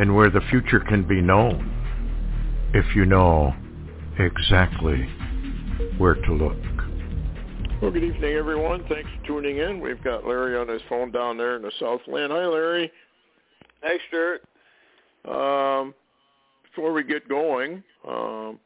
[0.00, 1.76] and where the future can be known
[2.72, 3.54] if you know
[4.18, 5.06] exactly
[5.98, 6.56] where to look.
[7.82, 8.82] Well, good evening, everyone.
[8.88, 9.78] Thanks for tuning in.
[9.78, 12.32] We've got Larry on his phone down there in the Southland.
[12.32, 12.90] Hi, Larry.
[13.82, 14.42] Hey, Stewart.
[15.28, 15.94] Um,
[16.62, 18.58] before we get going um,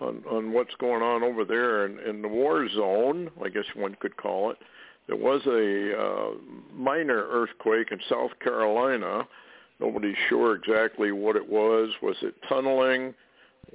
[0.00, 3.96] on, on what's going on over there in, in the war zone, I guess one
[4.00, 4.58] could call it,
[5.06, 6.30] there was a uh,
[6.74, 9.26] minor earthquake in South Carolina.
[9.80, 11.90] Nobody's sure exactly what it was.
[12.02, 13.14] Was it tunneling?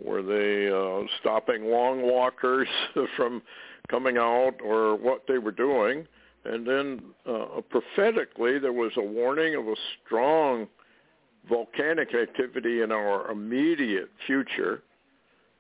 [0.04, 2.68] Were they uh, stopping long walkers
[3.16, 3.42] from
[3.90, 6.08] coming out or what they were doing?
[6.46, 10.68] And then uh, prophetically, there was a warning of a strong
[11.48, 14.82] volcanic activity in our immediate future.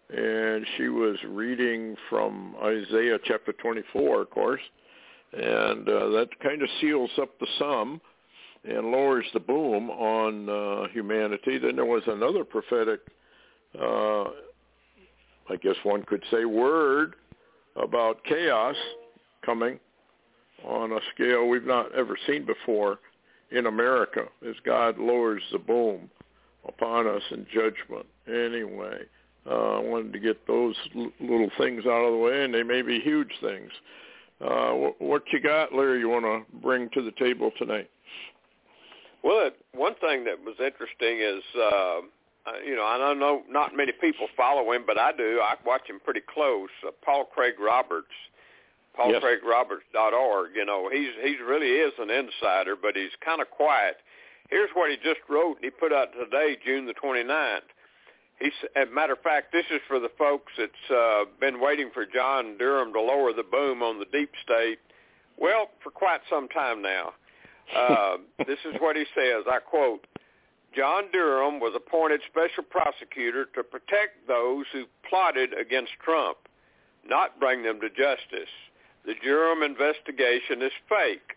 [0.09, 4.61] And she was reading from Isaiah chapter 24, of course.
[5.33, 8.01] And uh, that kind of seals up the sum
[8.63, 11.57] and lowers the boom on uh, humanity.
[11.57, 12.99] Then there was another prophetic,
[13.79, 14.23] uh,
[15.49, 17.15] I guess one could say, word
[17.75, 18.75] about chaos
[19.45, 19.79] coming
[20.65, 22.99] on a scale we've not ever seen before
[23.51, 26.09] in America as God lowers the boom
[26.67, 28.05] upon us in judgment.
[28.27, 28.99] Anyway,
[29.49, 32.63] uh, I wanted to get those l- little things out of the way, and they
[32.63, 33.71] may be huge things.
[34.41, 37.89] Uh, wh- what you got, Larry, you want to bring to the table tonight?
[39.23, 42.01] Well, it, one thing that was interesting is, uh,
[42.65, 45.41] you know, I don't know not many people follow him, but I do.
[45.43, 46.69] I watch him pretty close.
[46.87, 48.07] Uh, Paul Craig Roberts
[48.97, 50.49] paulcraigroberts.org.
[50.55, 53.97] You know, he's he's really is an insider, but he's kind of quiet.
[54.49, 57.69] Here's what he just wrote, he put out today, June the 29th.
[58.39, 61.91] He's, as a matter of fact, this is for the folks that's uh, been waiting
[61.93, 64.79] for John Durham to lower the boom on the deep state.
[65.37, 67.13] Well, for quite some time now.
[67.75, 68.17] Uh,
[68.47, 69.43] this is what he says.
[69.51, 70.07] I quote,
[70.75, 76.37] John Durham was appointed special prosecutor to protect those who plotted against Trump,
[77.07, 78.51] not bring them to justice.
[79.05, 81.35] The Durham investigation is fake.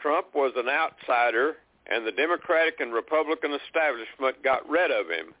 [0.00, 5.34] Trump was an outsider, and the Democratic and Republican establishment got rid of him.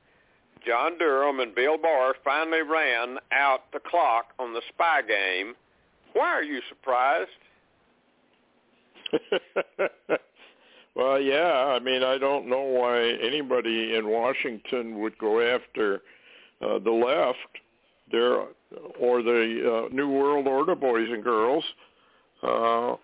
[0.66, 5.54] John Durham and Bill Barr finally ran out the clock on the spy game.
[6.12, 7.30] Why are you surprised?
[10.94, 11.76] well, yeah.
[11.76, 16.02] I mean, I don't know why anybody in Washington would go after
[16.62, 17.38] uh, the left.
[18.10, 18.44] They're
[18.98, 21.64] or the uh, New World Order boys and girls,
[22.42, 22.96] uh,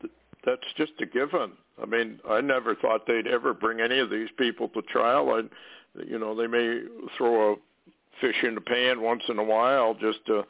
[0.00, 0.12] th-
[0.44, 1.52] that's just a given.
[1.80, 5.30] I mean, I never thought they'd ever bring any of these people to trial.
[5.30, 5.42] I,
[6.06, 6.80] you know, they may
[7.16, 7.56] throw a
[8.20, 10.44] fish in the pan once in a while just to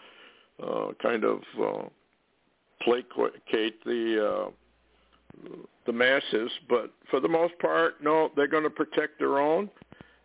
[0.62, 1.82] uh, kind of uh,
[2.82, 4.50] placate the uh,
[5.86, 9.70] the masses, but for the most part, no, they're going to protect their own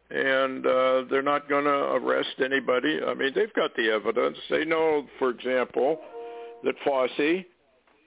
[0.10, 3.00] and uh, they're not going to arrest anybody.
[3.06, 4.38] I mean, they've got the evidence.
[4.50, 6.00] They know, for example,
[6.64, 7.46] that Fauci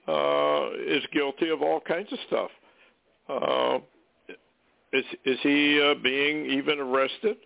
[0.07, 2.51] uh, is guilty of all kinds of stuff.
[3.27, 3.79] Uh,
[4.93, 7.37] is is he uh, being even arrested?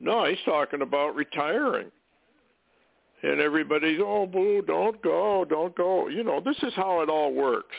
[0.00, 1.90] No, he's talking about retiring.
[3.22, 6.06] And everybody's, oh, boo, don't go, don't go.
[6.06, 7.74] You know, this is how it all works.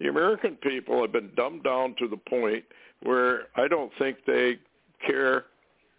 [0.00, 2.64] The American people have been dumbed down to the point
[3.02, 4.58] where I don't think they
[5.06, 5.46] care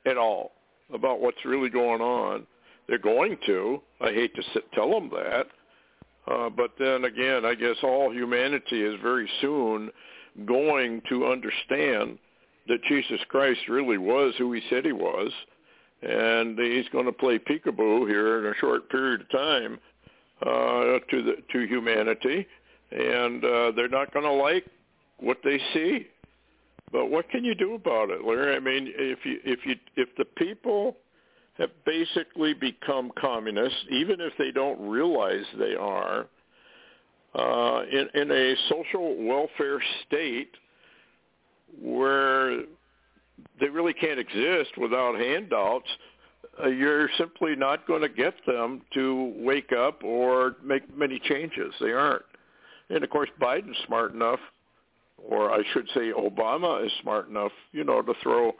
[0.05, 0.51] at all
[0.93, 2.45] about what's really going on.
[2.87, 3.81] They're going to.
[3.99, 5.47] I hate to sit, tell them that.
[6.31, 9.89] Uh, but then again, I guess all humanity is very soon
[10.45, 12.19] going to understand
[12.67, 15.31] that Jesus Christ really was who he said he was,
[16.01, 19.79] and he's going to play peekaboo here in a short period of time
[20.41, 22.45] uh, to the to humanity,
[22.91, 24.65] and uh, they're not going to like
[25.19, 26.07] what they see.
[26.91, 28.55] But what can you do about it, Larry?
[28.55, 30.97] I mean, if you if you if the people
[31.57, 36.27] have basically become communists, even if they don't realize they are,
[37.35, 40.51] uh, in, in a social welfare state
[41.81, 42.63] where
[43.59, 45.87] they really can't exist without handouts,
[46.63, 51.73] uh, you're simply not going to get them to wake up or make many changes.
[51.79, 52.23] They aren't.
[52.89, 54.39] And of course, Biden's smart enough
[55.17, 58.53] or I should say Obama is smart enough, you know, to throw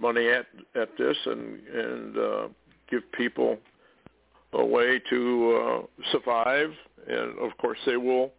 [0.00, 2.48] money at at this and and uh,
[2.90, 3.58] give people
[4.54, 6.70] a way to uh, survive,
[7.06, 8.32] and of course they will,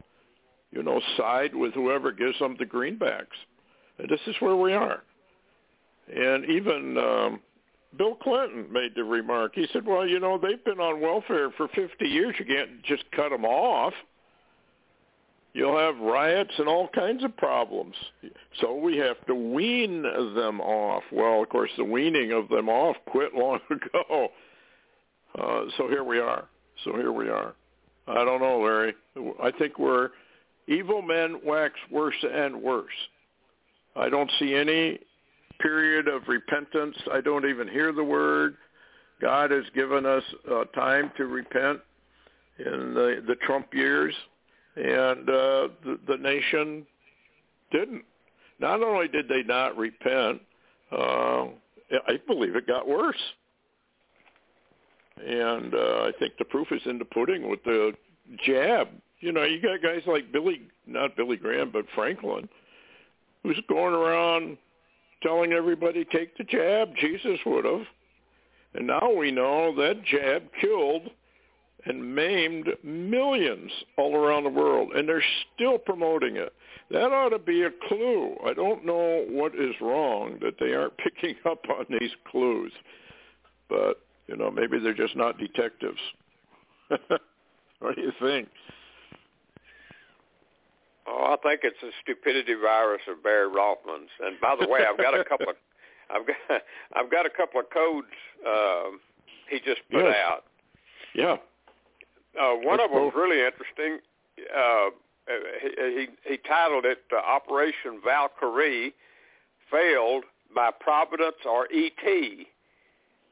[0.71, 3.27] you know, side with whoever gives them the greenbacks.
[4.07, 5.03] This is where we are.
[6.13, 7.39] And even um,
[7.97, 9.53] Bill Clinton made the remark.
[9.55, 12.35] He said, "Well, you know, they've been on welfare for 50 years.
[12.39, 13.93] You can't just cut them off.
[15.53, 17.95] You'll have riots and all kinds of problems.
[18.61, 21.03] So we have to wean them off.
[21.11, 24.29] Well, of course, the weaning of them off quit long ago.
[25.37, 26.45] Uh, so here we are.
[26.83, 27.55] So here we are.
[28.07, 28.93] I don't know, Larry.
[29.41, 30.09] I think we're
[30.67, 32.87] evil men wax worse and worse.
[33.95, 34.99] I don't see any
[35.59, 36.95] period of repentance.
[37.11, 38.55] I don't even hear the word.
[39.21, 41.79] God has given us uh, time to repent
[42.57, 44.13] in the, the Trump years,
[44.75, 46.85] and uh, the, the nation
[47.71, 48.03] didn't.
[48.59, 50.41] Not only did they not repent,
[50.91, 51.45] uh,
[52.07, 53.15] I believe it got worse.
[55.25, 57.93] And uh, I think the proof is in the pudding with the
[58.45, 58.87] jab.
[59.19, 62.47] You know, you got guys like Billy, not Billy Graham, but Franklin,
[63.49, 64.57] who's going around
[65.23, 66.95] telling everybody take the jab.
[66.95, 67.85] Jesus would have.
[68.75, 71.09] And now we know that jab killed
[71.85, 75.23] and maimed millions all around the world, and they're
[75.55, 76.53] still promoting it.
[76.91, 78.35] That ought to be a clue.
[78.45, 82.71] I don't know what is wrong that they aren't picking up on these clues,
[83.69, 85.99] but you know maybe they're just not detectives.
[86.89, 88.49] what do you think?
[91.29, 94.09] I think it's a stupidity virus of Barry Rothman's.
[94.19, 95.55] And by the way, I've got a couple of
[96.09, 96.61] I've got
[96.95, 98.07] I've got a couple of codes
[98.47, 98.97] uh,
[99.49, 100.15] he just put yes.
[100.25, 100.43] out.
[101.13, 101.37] Yeah.
[102.39, 103.99] Uh, one Let's of them was really interesting.
[104.37, 104.89] Uh,
[105.61, 108.93] he, he he titled it uh, Operation Valkyrie
[109.71, 110.23] failed
[110.55, 112.47] by Providence or ET.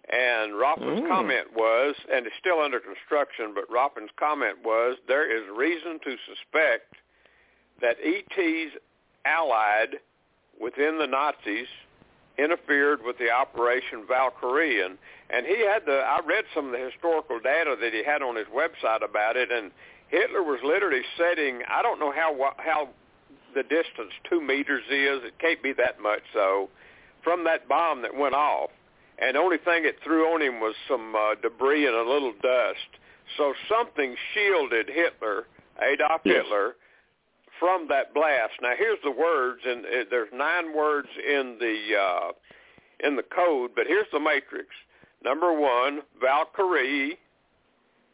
[0.09, 1.09] And Rothman's Mm.
[1.09, 6.15] comment was, and it's still under construction, but Rothman's comment was, there is reason to
[6.25, 6.95] suspect
[7.81, 8.75] that ETs
[9.25, 9.97] allied
[10.59, 11.67] within the Nazis
[12.37, 14.83] interfered with the Operation Valkyrie.
[14.83, 14.97] And,
[15.29, 18.35] and he had the, I read some of the historical data that he had on
[18.35, 19.71] his website about it, and
[20.09, 22.89] Hitler was literally setting, I don't know how, how
[23.55, 26.69] the distance two meters is, it can't be that much so,
[27.23, 28.69] from that bomb that went off.
[29.19, 32.33] And the only thing it threw on him was some uh, debris and a little
[32.41, 33.01] dust.
[33.35, 35.47] So something shielded Hitler,
[35.81, 36.43] Adolf Yes.
[36.43, 36.75] Hitler,
[37.59, 38.53] from that blast.
[38.61, 42.31] Now here's the words, and uh, there's nine words in the uh,
[43.07, 44.67] in the code, but here's the matrix.
[45.23, 47.17] Number one, Valkyrie.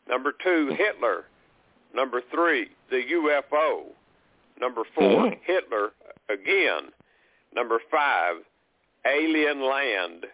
[0.09, 1.25] Number two, Hitler.
[1.95, 3.83] Number three, the UFO.
[4.59, 5.39] Number four, Mhm.
[5.45, 5.91] Hitler
[6.29, 6.91] again.
[7.53, 8.37] Number five,
[9.05, 10.25] alien land.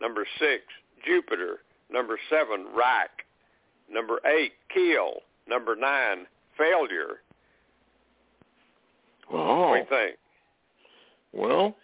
[0.00, 0.62] Number six,
[1.04, 1.60] Jupiter.
[1.90, 3.24] Number seven, Reich.
[3.90, 5.22] Number eight, kill.
[5.48, 6.26] Number nine,
[6.56, 7.22] failure.
[9.32, 9.70] Wow.
[9.70, 10.18] What do you think?
[11.32, 11.76] Well,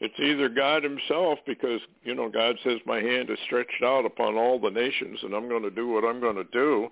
[0.00, 4.36] it's either God himself because, you know, God says my hand is stretched out upon
[4.36, 6.88] all the nations and I'm going to do what I'm going to do.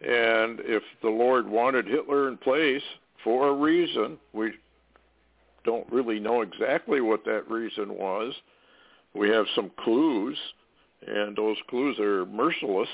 [0.00, 2.82] And if the Lord wanted Hitler in place
[3.24, 4.52] for a reason, we
[5.64, 8.32] don't really know exactly what that reason was.
[9.14, 10.36] We have some clues,
[11.06, 12.88] and those clues are merciless.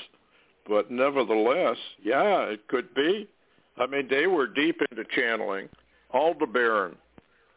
[0.67, 3.27] But nevertheless, yeah, it could be.
[3.77, 5.67] I mean, they were deep into channeling.
[6.13, 6.95] Aldebaran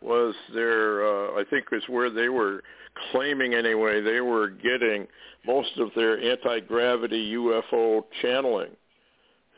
[0.01, 2.63] was their, uh, I think is where they were
[3.11, 5.07] claiming anyway, they were getting
[5.47, 8.71] most of their anti-gravity UFO channeling.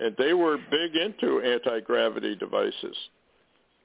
[0.00, 2.96] And they were big into anti-gravity devices.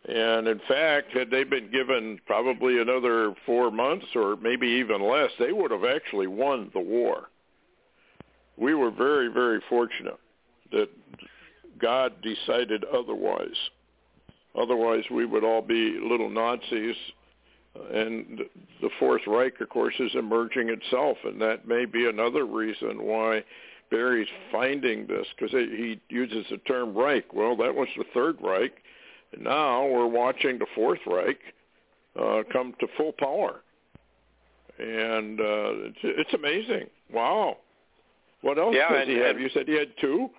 [0.08, 5.32] And in fact, had they been given probably another four months or maybe even less,
[5.40, 7.30] they would have actually won the war.
[8.58, 10.20] We were very, very fortunate
[10.72, 10.90] that
[11.80, 13.58] God decided otherwise.
[14.56, 16.96] Otherwise, we would all be little Nazis.
[17.92, 18.42] And
[18.82, 23.44] the Fourth Reich, of course, is emerging itself, and that may be another reason why
[23.90, 27.34] Barry's finding this, because he uses the term Reich.
[27.34, 28.74] Well, that was the Third Reich,
[29.34, 31.40] and now we're watching the Fourth Reich
[32.20, 33.62] uh, come to full power,
[34.78, 35.44] and uh,
[35.90, 36.88] it's, it's amazing.
[37.12, 37.58] Wow.
[38.42, 39.36] What else Yeah, does and- he have?
[39.36, 40.30] and- You said he had two.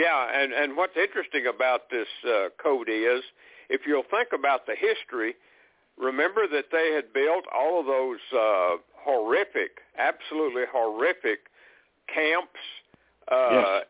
[0.00, 3.20] Yeah, and and what's interesting about this uh, code is,
[3.68, 5.34] if you'll think about the history,
[5.98, 11.40] remember that they had built all of those uh, horrific, absolutely horrific
[12.08, 12.64] camps
[13.30, 13.80] uh,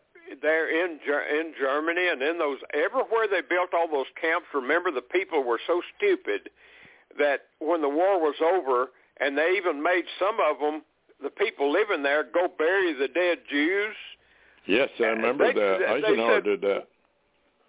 [0.42, 4.48] there in in Germany and in those everywhere they built all those camps.
[4.52, 6.50] Remember, the people were so stupid
[7.18, 8.90] that when the war was over,
[9.20, 10.82] and they even made some of them,
[11.22, 13.94] the people living there, go bury the dead Jews.
[14.70, 15.82] Yes, I remember they, that.
[15.82, 16.86] Eisenhower said, did that.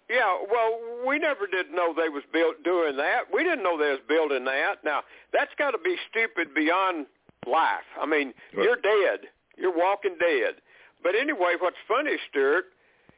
[0.08, 3.22] Yeah, well, we never did know they was built doing that.
[3.32, 4.84] We didn't know they was building that.
[4.84, 5.00] Now
[5.32, 7.06] that's got to be stupid beyond
[7.46, 7.88] life.
[8.00, 8.64] I mean, Right.
[8.64, 9.28] you're dead.
[9.56, 10.60] You're walking dead.
[11.02, 12.66] But anyway, what's funny, Stewart,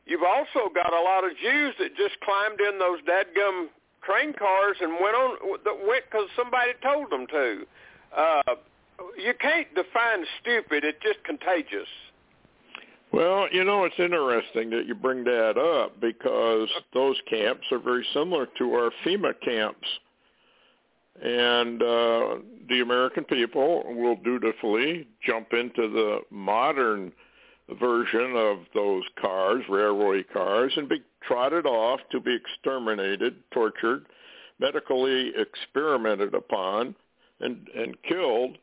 [0.06, 3.68] you've also got a lot of Jews that just climbed in those dadgum
[4.02, 7.66] train cars and went on that went because somebody told them to.
[8.16, 8.54] Uh,
[9.18, 10.84] you can't define stupid.
[10.84, 11.88] It's just contagious.
[13.14, 18.04] Well, you know, it's interesting that you bring that up because those camps are very
[18.12, 19.86] similar to our FEMA camps.
[21.22, 27.12] And uh, the American people will dutifully jump into the modern
[27.78, 34.06] version of those cars, railway cars, and be trotted off to be exterminated, tortured,
[34.58, 36.96] medically experimented upon,
[37.38, 38.58] and, and killed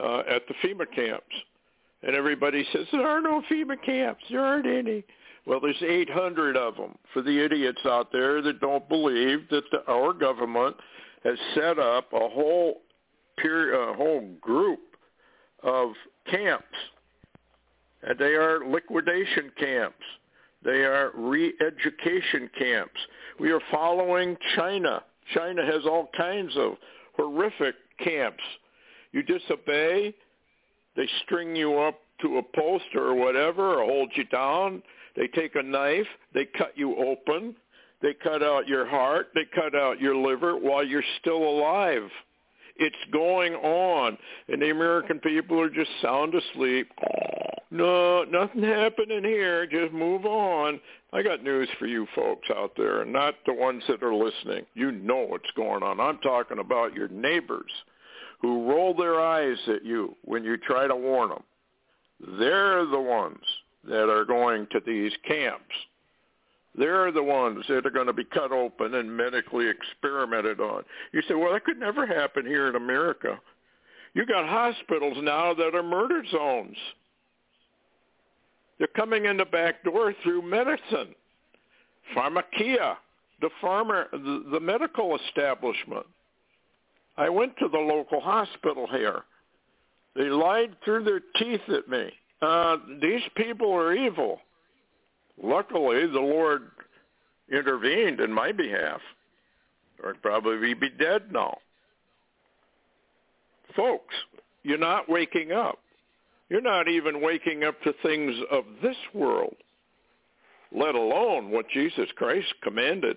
[0.00, 1.34] uh, at the FEMA camps.
[2.02, 4.22] And everybody says, there are no FEMA camps.
[4.30, 5.04] There aren't any.
[5.46, 9.84] Well, there's 800 of them for the idiots out there that don't believe that the,
[9.90, 10.76] our government
[11.24, 12.82] has set up a whole
[13.38, 14.80] peri- a whole group
[15.62, 15.90] of
[16.30, 16.64] camps.
[18.02, 20.04] And they are liquidation camps.
[20.64, 23.00] They are re-education camps.
[23.38, 25.02] We are following China.
[25.34, 26.72] China has all kinds of
[27.16, 28.42] horrific camps.
[29.12, 30.14] You disobey,
[30.96, 34.82] they string you up to a post or whatever or hold you down.
[35.16, 37.54] They take a knife, they cut you open,
[38.02, 42.08] they cut out your heart, they cut out your liver while you're still alive.
[42.78, 46.90] It's going on, and the American people are just sound asleep.
[47.70, 49.66] No, nothing happening here.
[49.66, 50.78] Just move on.
[51.12, 54.66] I got news for you folks out there, and not the ones that are listening.
[54.74, 55.98] You know what's going on.
[56.00, 57.70] I'm talking about your neighbors
[58.40, 61.42] who roll their eyes at you when you try to warn them.
[62.38, 63.42] They're the ones
[63.88, 65.74] that are going to these camps.
[66.78, 70.82] They're the ones that are going to be cut open and medically experimented on.
[71.12, 73.38] You say, well, that could never happen here in America.
[74.14, 76.76] You got hospitals now that are murder zones.
[78.78, 81.14] They're coming in the back door through medicine.
[82.14, 82.98] Pharmacia,
[83.40, 86.06] the farmer, the, the medical establishment.
[87.16, 89.22] I went to the local hospital here.
[90.14, 92.10] They lied through their teeth at me.
[92.42, 94.40] Uh, these people are evil.
[95.42, 96.70] Luckily, the Lord
[97.50, 99.00] intervened in my behalf.
[100.02, 101.58] Or I'd probably be dead now.
[103.74, 104.14] Folks,
[104.62, 105.78] you're not waking up.
[106.48, 109.56] You're not even waking up to things of this world,
[110.72, 113.16] let alone what Jesus Christ commanded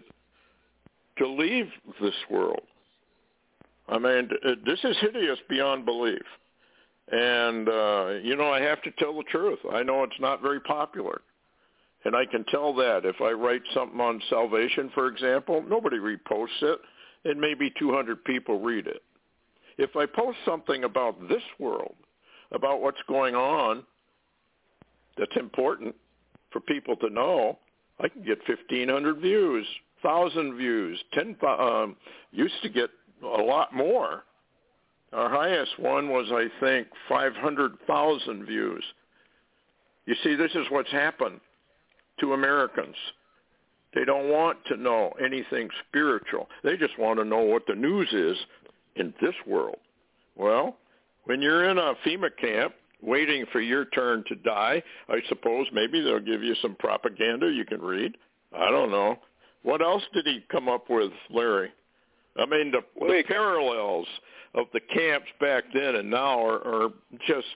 [1.18, 1.68] to leave
[2.01, 2.62] this world.
[3.89, 4.29] I mean,
[4.65, 6.22] this is hideous beyond belief.
[7.12, 9.60] And, uh, you know, I have to tell the truth.
[9.74, 11.22] I know it's not very popular.
[12.05, 16.62] And I can tell that if I write something on salvation, for example, nobody reposts
[16.62, 16.79] it,
[17.25, 19.01] and maybe 200 people read it.
[19.77, 21.96] If I post something about this world,
[22.51, 23.84] about what's going on,
[25.17, 25.96] that's important
[26.51, 27.58] for people to know,
[28.00, 29.67] I can get 1,500 views,
[30.01, 31.98] 1,000 views, 10, um,
[32.31, 32.89] used to get
[33.24, 34.24] a lot more.
[35.12, 38.84] Our highest one was, I think, 500,000 views.
[40.06, 41.40] You see, this is what's happened
[42.20, 42.96] to Americans.
[43.96, 46.48] They don't want to know anything spiritual.
[46.64, 48.38] They just want to know what the news is
[48.96, 49.78] in this world.
[50.36, 50.78] Well,
[51.26, 56.02] when you're in a FEMA camp waiting for your turn to die, I suppose maybe
[56.02, 58.16] they'll give you some propaganda you can read.
[58.56, 59.18] I don't know.
[59.64, 61.72] What else did he come up with, Larry?
[62.38, 64.08] I mean, the, the parallels
[64.56, 66.90] of the camps back then and now are, are
[67.28, 67.48] just,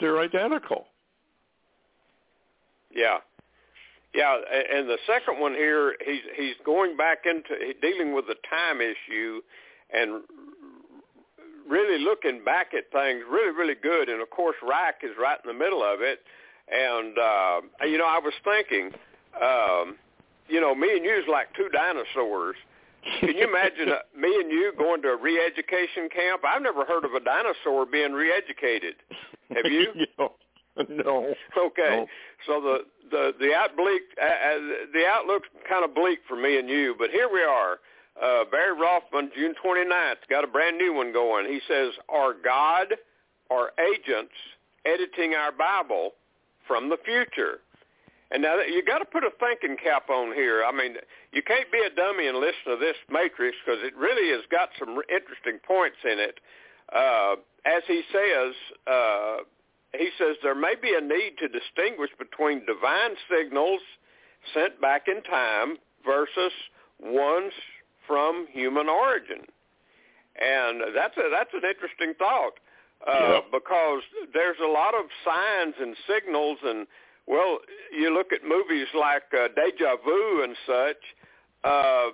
[0.00, 0.86] they're identical.
[2.94, 3.18] Yeah.
[4.14, 4.36] Yeah,
[4.70, 9.40] and the second one here, he's he's going back into dealing with the time issue,
[9.90, 10.20] and
[11.66, 14.10] really looking back at things really really good.
[14.10, 16.20] And of course, Reich is right in the middle of it.
[16.70, 18.90] And uh, you know, I was thinking,
[19.42, 19.96] um,
[20.46, 22.56] you know, me and you is like two dinosaurs.
[23.20, 26.42] Can you imagine uh, me and you going to a re-education camp?
[26.46, 28.94] I've never heard of a dinosaur being re-educated.
[29.50, 29.88] Have you?
[30.18, 30.32] no.
[30.88, 31.34] no.
[31.58, 31.82] Okay.
[31.90, 32.06] No.
[32.46, 32.78] So the
[33.10, 34.58] the the out bleak uh, uh,
[34.92, 37.78] the outlook's kind of bleak for me and you, but here we are.
[38.20, 41.46] Uh, Barry Rothman, June 29th, got a brand new one going.
[41.46, 42.94] He says, "Are God
[43.50, 44.32] or agents
[44.84, 46.12] editing our Bible
[46.66, 47.60] from the future?"
[48.32, 50.64] And now you got to put a thinking cap on here.
[50.64, 50.96] I mean,
[51.32, 54.70] you can't be a dummy and listen to this matrix because it really has got
[54.78, 56.40] some interesting points in it.
[56.88, 57.36] Uh,
[57.66, 58.54] as he says,
[58.88, 59.36] uh,
[59.92, 63.80] he says there may be a need to distinguish between divine signals
[64.54, 66.52] sent back in time versus
[67.00, 67.52] ones
[68.06, 69.44] from human origin.
[70.40, 72.56] And that's a, that's an interesting thought
[73.06, 73.44] uh, yep.
[73.52, 74.00] because
[74.32, 76.86] there's a lot of signs and signals and
[77.32, 77.58] well,
[77.96, 81.02] you look at movies like uh, Deja Vu and such.
[81.64, 82.08] Uh,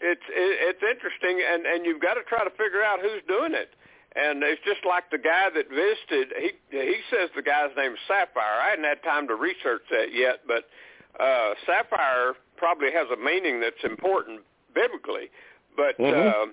[0.00, 3.54] it's it, it's interesting, and and you've got to try to figure out who's doing
[3.56, 3.72] it.
[4.16, 6.36] And it's just like the guy that visited.
[6.36, 8.60] He he says the guy's name is Sapphire.
[8.60, 10.68] I hadn't had time to research that yet, but
[11.16, 14.40] uh, Sapphire probably has a meaning that's important
[14.74, 15.32] biblically.
[15.76, 16.12] But mm-hmm.
[16.12, 16.52] uh,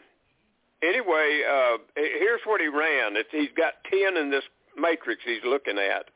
[0.87, 3.17] anyway, uh, here's what he ran.
[3.19, 4.43] It's, he's got ten in this
[4.77, 6.07] matrix he's looking at.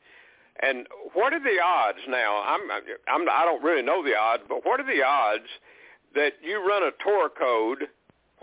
[0.62, 2.42] And what are the odds now?
[2.44, 2.60] I'm,
[3.08, 5.48] I'm I don't really know the odds, but what are the odds
[6.14, 7.88] that you run a Torah code,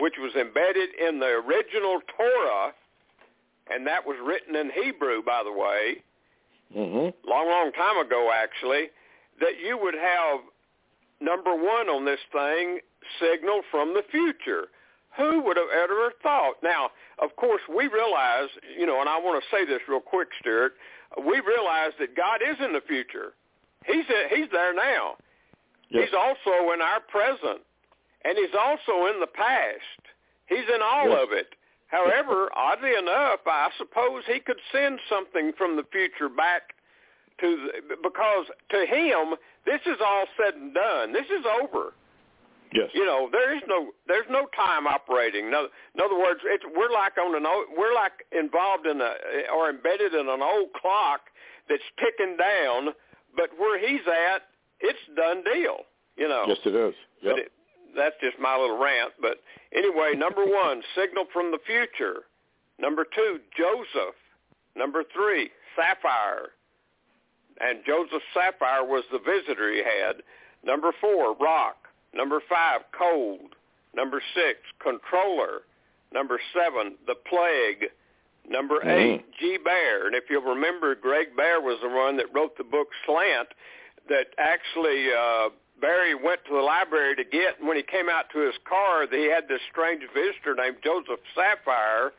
[0.00, 2.72] which was embedded in the original Torah,
[3.70, 6.02] and that was written in Hebrew, by the way,
[6.74, 7.28] mm-hmm.
[7.28, 8.90] long, long time ago, actually,
[9.40, 10.40] that you would have
[11.20, 12.80] number one on this thing,
[13.20, 14.68] signal from the future.
[15.16, 16.54] Who would have ever thought?
[16.62, 18.48] Now, of course, we realize,
[18.78, 20.74] you know, and I want to say this real quick, Stewart
[21.16, 23.32] we realize that God is in the future.
[23.86, 25.16] He's he's there now.
[25.88, 26.08] Yes.
[26.08, 27.62] He's also in our present,
[28.24, 30.02] and he's also in the past.
[30.46, 31.20] He's in all yes.
[31.22, 31.48] of it.
[31.88, 36.74] However, oddly enough, I suppose he could send something from the future back
[37.40, 41.12] to the, because to him this is all said and done.
[41.12, 41.94] This is over.
[42.72, 42.90] Yes.
[42.92, 45.50] You know, there is no there's no time operating.
[45.50, 49.14] No, in other words, it's we're like on an old, we're like involved in a
[49.54, 51.20] or embedded in an old clock
[51.68, 52.92] that's ticking down.
[53.36, 54.42] But where he's at,
[54.80, 55.88] it's done deal.
[56.16, 56.44] You know.
[56.46, 56.94] Yes, it is.
[57.22, 57.36] Yep.
[57.38, 57.52] It,
[57.96, 59.12] that's just my little rant.
[59.20, 59.40] But
[59.74, 62.28] anyway, number one, signal from the future.
[62.78, 64.14] Number two, Joseph.
[64.76, 66.50] Number three, Sapphire.
[67.60, 70.22] And Joseph Sapphire was the visitor he had.
[70.62, 71.87] Number four, Rock.
[72.14, 73.54] Number five, cold.
[73.94, 75.62] Number six, controller.
[76.12, 77.90] Number seven, the plague.
[78.48, 78.88] Number mm-hmm.
[78.88, 79.58] eight, G.
[79.62, 80.06] Bear.
[80.06, 83.48] And if you'll remember, Greg Bear was the one that wrote the book Slant
[84.08, 87.58] that actually uh, Barry went to the library to get.
[87.58, 91.20] And when he came out to his car, he had this strange visitor named Joseph
[91.34, 92.12] Sapphire.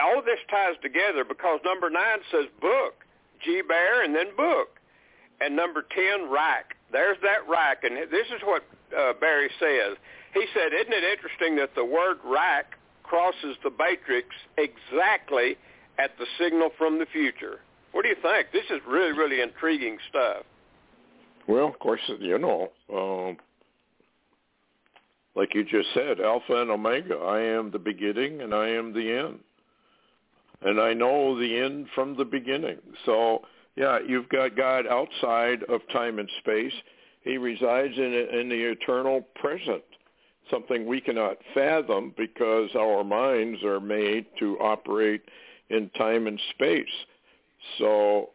[0.00, 3.04] All of this ties together because number nine says book,
[3.42, 3.62] G.
[3.66, 4.78] Bear, and then book.
[5.40, 6.76] And number 10, rack.
[6.92, 7.84] There's that rack.
[7.84, 8.62] And this is what
[8.96, 9.96] uh, Barry says.
[10.34, 15.56] He said, isn't it interesting that the word rack crosses the matrix exactly
[15.98, 17.60] at the signal from the future?
[17.92, 18.48] What do you think?
[18.52, 20.44] This is really, really intriguing stuff.
[21.48, 23.36] Well, of course, you know, um,
[25.34, 27.14] like you just said, Alpha and Omega.
[27.16, 29.38] I am the beginning and I am the end.
[30.62, 32.78] And I know the end from the beginning.
[33.04, 33.42] So,
[33.76, 36.72] yeah, you've got God outside of time and space.
[37.26, 39.82] He resides in, in the eternal present,
[40.48, 45.22] something we cannot fathom because our minds are made to operate
[45.68, 46.86] in time and space.
[47.78, 48.30] So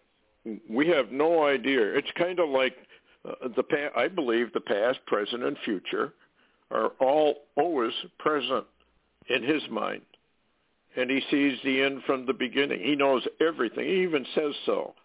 [0.69, 1.81] we have no idea.
[1.93, 2.75] It's kind of like
[3.23, 6.11] uh, the pa- I believe the past, present, and future
[6.69, 8.65] are all always present
[9.29, 10.01] in his mind.
[10.97, 12.81] And he sees the end from the beginning.
[12.81, 13.85] He knows everything.
[13.85, 14.95] He even says so.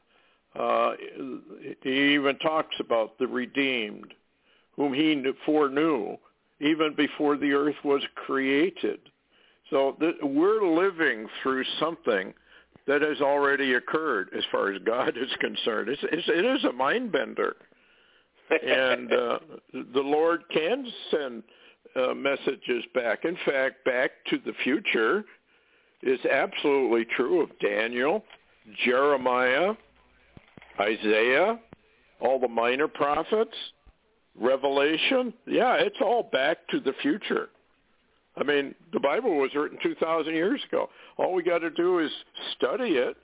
[0.59, 0.93] Uh,
[1.83, 4.15] he even talks about the redeemed,
[4.77, 6.17] whom he foreknew
[6.61, 9.01] even before the earth was created.
[9.71, 12.33] So th- we're living through something
[12.87, 15.89] that has already occurred as far as God is concerned.
[15.89, 17.57] It's, it's, it is a mind bender.
[18.51, 19.39] and uh,
[19.73, 21.43] the Lord can send
[21.97, 23.25] uh, messages back.
[23.25, 25.25] In fact, back to the future
[26.03, 28.25] is absolutely true of Daniel,
[28.85, 29.75] Jeremiah,
[30.81, 31.59] Isaiah,
[32.21, 33.57] all the minor prophets,
[34.39, 35.33] Revelation.
[35.47, 37.49] Yeah, it's all back to the future.
[38.37, 40.91] I mean, the Bible was written 2,000 years ago.
[41.17, 42.11] All we got to do is
[42.57, 43.17] study it,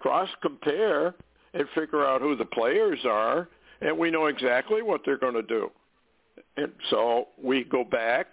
[0.00, 1.14] cross-compare,
[1.54, 3.48] and figure out who the players are,
[3.80, 5.70] and we know exactly what they're going to do.
[6.56, 8.26] And so we go back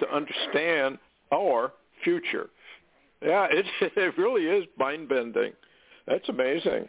[0.00, 0.98] to understand
[1.32, 1.72] our
[2.02, 2.50] future.
[3.22, 5.52] Yeah, it, it really is mind-bending.
[6.06, 6.88] That's amazing.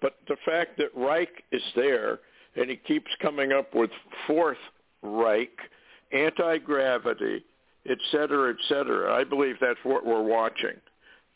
[0.00, 2.20] But the fact that Reich is there
[2.54, 3.90] and he keeps coming up with
[4.26, 4.58] fourth
[5.02, 5.58] Reich,
[6.12, 7.44] anti-gravity,
[7.88, 10.76] et cetera, et cetera, I believe that's what we're watching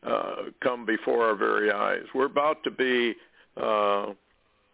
[0.06, 2.04] uh, come before our very eyes.
[2.14, 3.14] We're about to be
[3.56, 4.06] uh,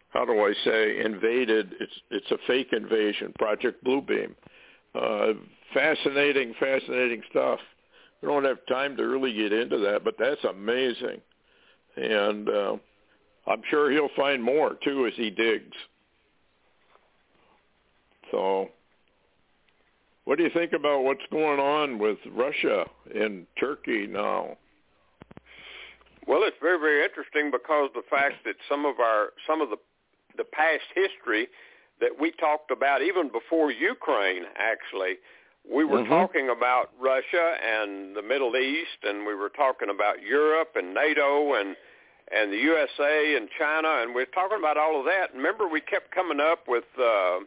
[0.09, 1.75] how do I say invaded?
[1.79, 4.33] It's it's a fake invasion, Project Bluebeam.
[4.95, 5.33] Uh,
[5.73, 7.59] fascinating, fascinating stuff.
[8.21, 11.21] We don't have time to really get into that, but that's amazing,
[11.97, 12.77] and uh,
[13.47, 15.75] I'm sure he'll find more too as he digs.
[18.31, 18.69] So,
[20.25, 24.57] what do you think about what's going on with Russia and Turkey now?
[26.27, 29.77] Well, it's very, very interesting because the fact that some of our some of the
[30.35, 31.47] the past history
[31.99, 35.15] that we talked about even before Ukraine actually
[35.69, 36.09] we were mm-hmm.
[36.09, 41.55] talking about Russia and the Middle East and we were talking about Europe and NATO
[41.55, 41.75] and
[42.33, 45.33] and the USA and China and we are talking about all of that.
[45.35, 47.39] Remember we kept coming up with uh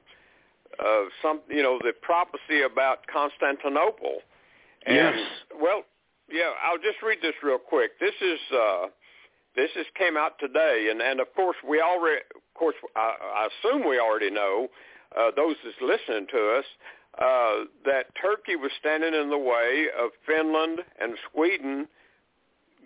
[0.78, 4.18] uh some you know the prophecy about Constantinople.
[4.86, 5.18] And yes.
[5.60, 5.82] well,
[6.30, 7.98] yeah, I'll just read this real quick.
[8.00, 8.86] This is uh
[9.56, 12.22] this is came out today and and of course we already
[12.54, 14.68] of course, I, I assume we already know,
[15.16, 16.64] uh, those that's listening to us,
[17.18, 21.88] uh, that Turkey was standing in the way of Finland and Sweden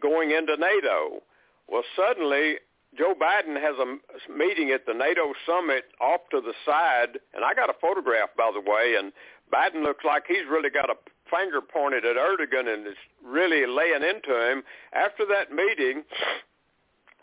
[0.00, 1.22] going into NATO.
[1.68, 2.56] Well, suddenly
[2.96, 7.54] Joe Biden has a meeting at the NATO summit off to the side, and I
[7.54, 9.12] got a photograph, by the way, and
[9.52, 10.96] Biden looks like he's really got a
[11.30, 14.62] finger pointed at Erdogan and is really laying into him.
[14.92, 16.04] After that meeting,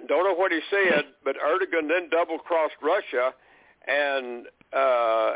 [0.08, 3.34] don't know what he said, but Erdogan then double-crossed Russia
[3.88, 5.36] and uh,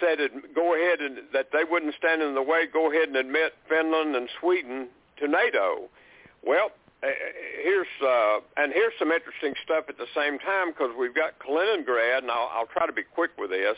[0.00, 0.18] said,
[0.54, 2.66] "Go ahead and that they wouldn't stand in the way.
[2.70, 4.88] Go ahead and admit Finland and Sweden
[5.18, 5.88] to NATO."
[6.44, 6.70] Well,
[7.62, 12.18] here's uh, and here's some interesting stuff at the same time because we've got Kaliningrad,
[12.22, 13.76] and I'll, I'll try to be quick with this.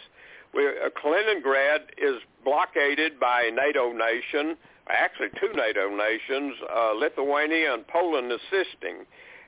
[0.55, 4.57] We, uh, Kaliningrad is blockaded by a NATO nation,
[4.89, 9.05] actually two NATO nations, uh, Lithuania and Poland assisting.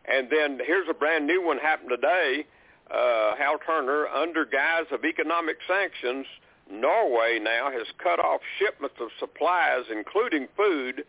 [0.06, 2.44] And then here's a brand new one happened today.
[2.90, 6.26] Uh, Hal Turner, under guise of economic sanctions,
[6.70, 11.04] Norway now has cut off shipments of supplies, including food,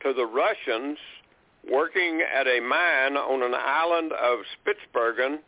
[0.00, 0.98] to the Russians
[1.70, 5.38] working at a mine on an island of Spitsbergen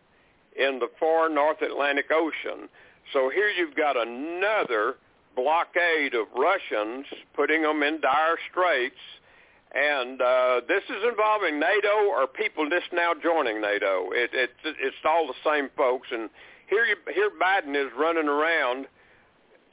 [0.56, 2.68] in the far North Atlantic Ocean.
[3.12, 4.96] So here you've got another
[5.36, 8.98] blockade of Russians putting them in dire straits
[9.74, 14.10] and uh, this is involving NATO or people just now joining NATO.
[14.12, 16.08] It, it, it's all the same folks.
[16.10, 16.30] And
[16.68, 18.86] here, you, here Biden is running around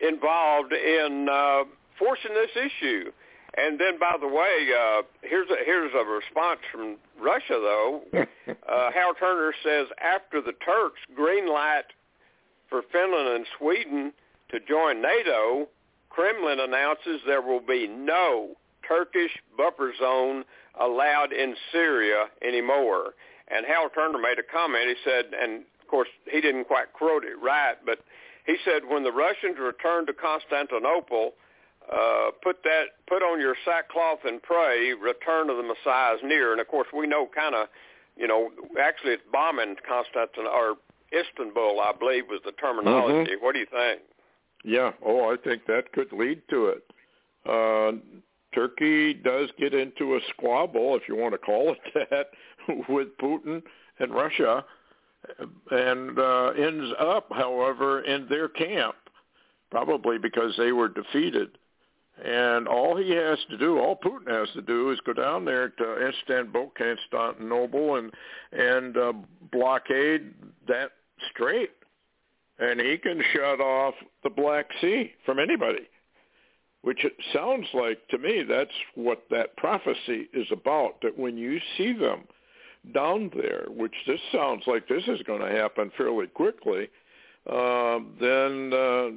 [0.01, 1.63] involved in uh,
[1.97, 3.11] forcing this issue.
[3.57, 8.01] And then, by the way, uh, here's a, here's a response from Russia, though.
[8.13, 11.85] uh, Hal Turner says after the Turks green light
[12.69, 14.11] for Finland and Sweden
[14.49, 15.69] to join NATO,
[16.09, 18.55] Kremlin announces there will be no
[18.87, 20.43] Turkish buffer zone
[20.79, 23.13] allowed in Syria anymore.
[23.47, 24.89] And Hal Turner made a comment.
[24.89, 27.99] He said, and of course he didn't quite quote it right, but
[28.45, 31.33] he said when the Russians return to Constantinople,
[31.91, 34.93] uh, put that put on your sackcloth and pray.
[34.93, 36.51] Return of the Messiah is near.
[36.51, 37.67] And of course we know kind of,
[38.17, 40.75] you know, actually it's bombing Constantinople or
[41.13, 43.31] Istanbul, I believe was the terminology.
[43.31, 43.45] Mm-hmm.
[43.45, 44.01] What do you think?
[44.63, 44.91] Yeah.
[45.05, 46.83] Oh, I think that could lead to it.
[47.47, 47.99] Uh,
[48.53, 52.27] Turkey does get into a squabble, if you want to call it that,
[52.89, 53.61] with Putin
[53.99, 54.65] and Russia,
[55.71, 58.95] and uh, ends up, however, in their camp,
[59.71, 61.57] probably because they were defeated.
[62.23, 65.69] And all he has to do, all Putin has to do, is go down there
[65.69, 68.11] to Istanbul, Constantinople, and
[68.53, 69.13] and uh,
[69.51, 70.33] blockade
[70.67, 70.91] that
[71.31, 71.71] strait,
[72.57, 75.87] and he can shut off the Black Sea from anybody
[76.85, 81.59] which it sounds like to me that's what that prophecy is about, that when you
[81.77, 82.21] see them
[82.93, 86.87] down there, which this sounds like this is going to happen fairly quickly,
[87.51, 89.09] uh, then uh,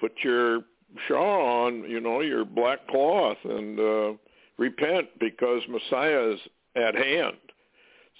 [0.00, 0.62] put your
[1.06, 4.12] shawl on, you know, your black cloth and uh,
[4.56, 6.40] repent because Messiah is
[6.76, 7.36] at hand.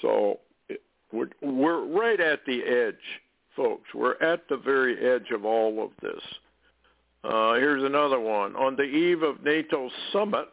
[0.03, 0.41] So
[1.13, 2.95] we're, we're right at the edge,
[3.57, 3.89] folks.
[3.95, 6.23] We're at the very edge of all of this.
[7.25, 8.55] Uh, here's another one.
[8.57, 10.49] On the eve of NATO's summit,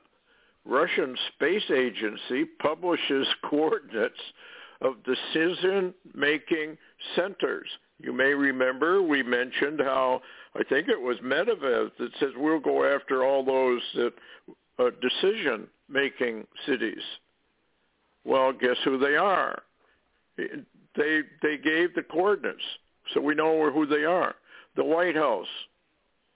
[0.65, 4.19] Russian Space Agency publishes coordinates
[4.81, 6.77] of decision-making
[7.15, 7.67] centers.
[7.99, 10.21] You may remember we mentioned how
[10.55, 14.13] I think it was Medvedev that says we'll go after all those that,
[14.79, 17.03] uh, decision-making cities.
[18.23, 19.61] Well, guess who they are?
[20.37, 22.63] They they gave the coordinates,
[23.13, 24.35] so we know who they are.
[24.75, 25.47] The White House,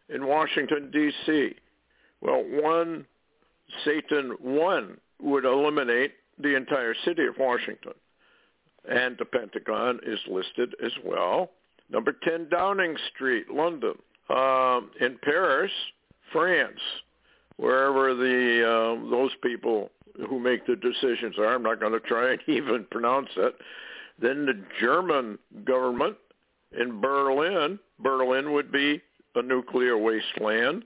[0.10, 1.56] in Washington, D.C.
[2.22, 3.06] Well, one,
[3.86, 7.94] Satan 1 would eliminate the entire city of Washington.
[8.88, 11.52] and the Pentagon is listed as well.
[11.90, 13.96] Number 10, Downing Street, London.
[14.30, 15.72] Um, in Paris,
[16.32, 16.80] France,
[17.58, 19.90] wherever the um, those people
[20.28, 21.56] who make the decisions are.
[21.56, 23.56] I'm not going to try and even pronounce it.
[24.22, 26.18] Then the German government
[26.80, 27.80] in Berlin.
[28.00, 29.02] Berlin would be
[29.36, 30.84] a nuclear wasteland.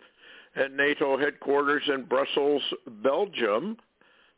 [0.56, 2.62] And NATO headquarters in Brussels,
[3.04, 3.78] Belgium.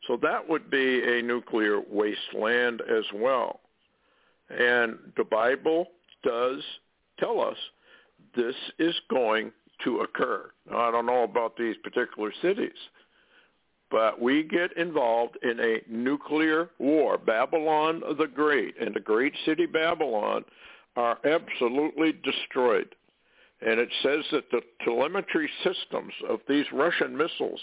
[0.06, 3.60] So that would be a nuclear wasteland as well.
[4.48, 5.88] And the Bible
[6.22, 6.62] does
[7.18, 7.56] tell us
[8.36, 9.52] this is going
[9.84, 10.50] to occur.
[10.70, 12.76] Now, I don't know about these particular cities,
[13.90, 17.18] but we get involved in a nuclear war.
[17.18, 20.44] Babylon the Great and the great city Babylon
[20.96, 22.94] are absolutely destroyed.
[23.60, 27.60] And it says that the telemetry systems of these Russian missiles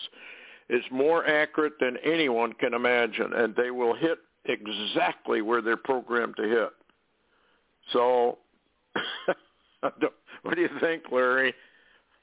[0.70, 6.36] is more accurate than anyone can imagine, and they will hit exactly where they're programmed
[6.38, 6.70] to hit.
[7.92, 8.40] So,
[10.44, 11.54] what do you think, Larry?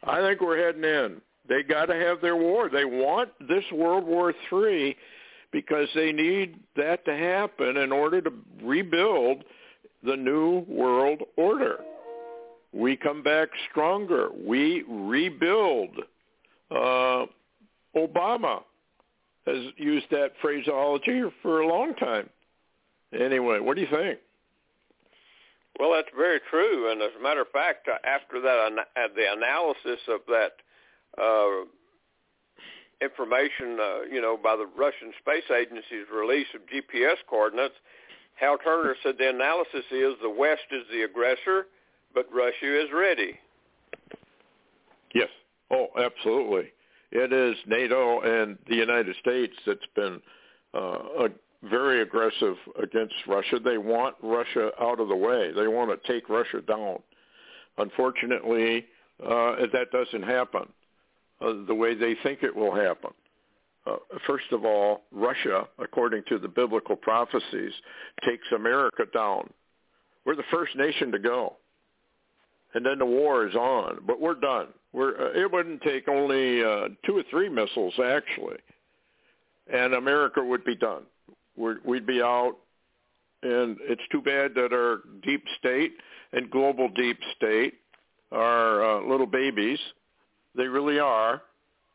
[0.05, 1.21] I think we're heading in.
[1.49, 2.69] They got to have their war.
[2.69, 4.97] They want this World War III
[5.53, 9.43] because they need that to happen in order to rebuild
[10.05, 11.81] the new world order.
[12.73, 14.29] We come back stronger.
[14.33, 15.91] We rebuild.
[16.71, 17.27] Uh,
[17.97, 18.63] Obama
[19.47, 22.31] has used that phraseology for a long time.
[23.13, 24.21] Anyway, what do you think?
[25.81, 26.93] Well, that's very true.
[26.93, 30.53] And as a matter of fact, after that, uh, the analysis of that
[31.17, 31.65] uh,
[33.01, 37.77] information, uh, you know, by the Russian Space Agency's release of GPS coordinates,
[38.35, 41.67] Hal Turner said the analysis is the West is the aggressor,
[42.15, 43.39] but Russia is ready.
[45.15, 45.29] Yes.
[45.71, 46.73] Oh, absolutely.
[47.11, 50.21] It is NATO and the United States that's been
[50.75, 51.29] uh,
[51.63, 53.59] very aggressive against Russia.
[53.63, 55.53] They want Russia out of the way.
[55.53, 56.99] They want to take Russia down.
[57.79, 58.87] Unfortunately,
[59.23, 60.69] uh, that doesn't happen
[61.41, 63.11] uh, the way they think it will happen.
[63.87, 63.97] Uh,
[64.27, 67.73] first of all, Russia, according to the biblical prophecies,
[68.25, 69.49] takes America down.
[70.25, 71.57] We're the first nation to go.
[72.75, 74.69] And then the war is on, but we're done.
[74.93, 78.59] We're, uh, it wouldn't take only uh, two or three missiles, actually,
[79.73, 81.03] and America would be done.
[81.85, 82.57] We'd be out,
[83.43, 85.93] and it's too bad that our deep state
[86.33, 87.75] and global deep state
[88.33, 89.79] are uh, little babies–
[90.55, 91.43] they really are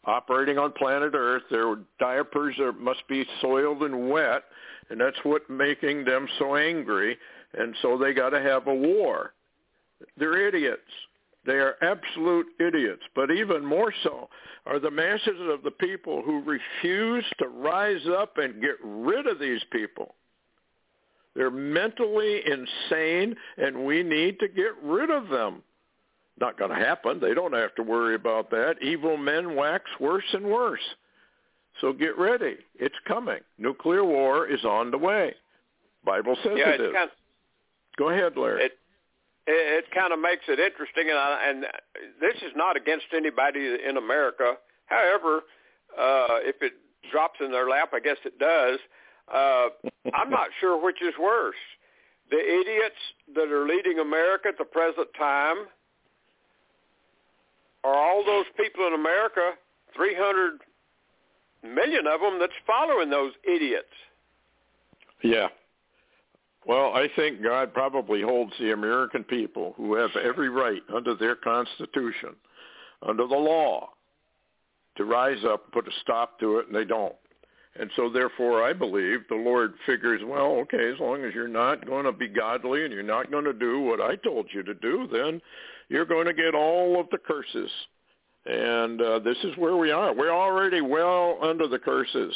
[0.06, 1.44] operating on planet Earth.
[1.50, 4.44] Their diapers are, must be soiled and wet,
[4.90, 7.18] and that's what making them so angry.
[7.58, 9.34] And so they got to have a war.
[10.18, 10.82] They're idiots.
[11.46, 13.04] They are absolute idiots.
[13.16, 14.30] But even more so
[14.66, 19.40] are the masses of the people who refuse to rise up and get rid of
[19.40, 20.16] these people.
[21.36, 25.62] They're mentally insane, and we need to get rid of them.
[26.40, 27.20] Not going to happen.
[27.20, 28.76] They don't have to worry about that.
[28.82, 30.82] Evil men wax worse and worse.
[31.82, 32.58] So get ready.
[32.80, 33.40] It's coming.
[33.58, 35.36] Nuclear war is on the way.
[36.06, 36.94] Bible says yeah, it is.
[36.94, 37.18] Kind of,
[37.98, 38.66] Go ahead, Larry.
[38.66, 38.78] It,
[39.48, 41.64] it, it kind of makes it interesting, and, I, and
[42.20, 44.56] this is not against anybody in America.
[44.86, 45.44] However,
[45.98, 46.74] uh, if it
[47.12, 48.80] drops in their lap, I guess it does.
[49.34, 49.70] Uh,
[50.14, 51.56] I'm not sure which is worse.
[52.30, 52.96] The idiots
[53.36, 55.58] that are leading America at the present time
[57.84, 59.52] are all those people in America,
[59.96, 60.60] 300
[61.64, 63.94] million of them, that's following those idiots.
[65.24, 65.48] Yeah.
[66.66, 71.36] Well, I think God probably holds the American people who have every right under their
[71.36, 72.36] Constitution,
[73.08, 73.90] under the law,
[74.98, 77.16] to rise up and put a stop to it, and they don't.
[77.78, 81.86] And so therefore I believe the Lord figures, well, okay, as long as you're not
[81.86, 84.74] going to be godly and you're not going to do what I told you to
[84.74, 85.42] do, then
[85.90, 87.70] you're going to get all of the curses.
[88.46, 90.14] And uh, this is where we are.
[90.14, 92.34] We're already well under the curses.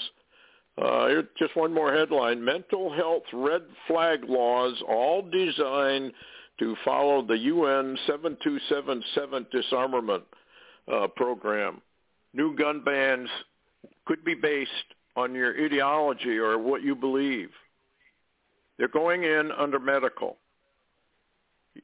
[0.81, 2.43] Uh, just one more headline.
[2.43, 6.13] Mental health red flag laws all designed
[6.59, 10.23] to follow the UN 7277 disarmament
[10.91, 11.81] uh, program.
[12.33, 13.29] New gun bans
[14.05, 14.71] could be based
[15.15, 17.49] on your ideology or what you believe.
[18.77, 20.37] They're going in under medical.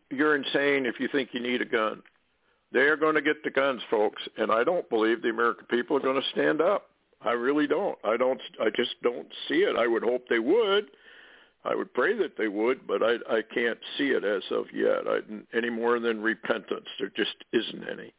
[0.09, 2.01] You're insane if you think you need a gun.
[2.71, 6.01] They're going to get the guns, folks, and I don't believe the American people are
[6.01, 6.89] going to stand up.
[7.25, 7.97] I really don't.
[8.05, 8.41] I don't.
[8.61, 9.75] I just don't see it.
[9.77, 10.91] I would hope they would.
[11.65, 15.07] I would pray that they would, but I I can't see it as of yet.
[15.07, 15.19] I,
[15.57, 18.13] any more than repentance, there just isn't any.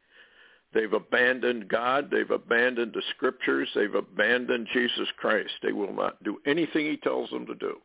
[0.74, 2.10] They've abandoned God.
[2.10, 3.68] They've abandoned the scriptures.
[3.74, 5.52] They've abandoned Jesus Christ.
[5.62, 7.78] They will not do anything he tells them to do.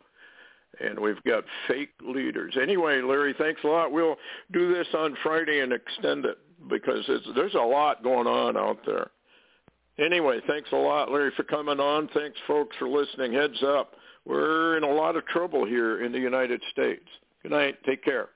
[0.80, 2.56] and we've got fake leaders.
[2.62, 3.92] Anyway, Larry, thanks a lot.
[3.92, 4.16] We'll
[4.52, 6.38] do this on Friday and extend it
[6.70, 7.06] because
[7.36, 9.12] there's a lot going on out there.
[10.00, 12.10] Anyway, thanks a lot, Larry, for coming on.
[12.14, 13.34] Thanks, folks, for listening.
[13.34, 13.96] Heads up.
[14.26, 17.06] We're in a lot of trouble here in the United States.
[17.44, 17.78] Good night.
[17.86, 18.30] Take care.